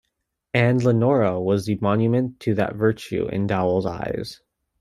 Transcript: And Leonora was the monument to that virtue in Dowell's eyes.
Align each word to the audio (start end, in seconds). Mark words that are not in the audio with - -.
And 0.55 0.83
Leonora 0.83 1.39
was 1.39 1.67
the 1.67 1.77
monument 1.79 2.39
to 2.39 2.55
that 2.55 2.75
virtue 2.75 3.27
in 3.27 3.45
Dowell's 3.45 3.85
eyes. 3.85 4.41